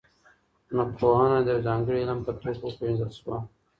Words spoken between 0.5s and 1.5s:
ځمکپوهنه د